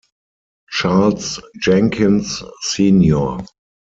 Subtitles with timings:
[0.67, 3.45] Charles Jenkins Sr.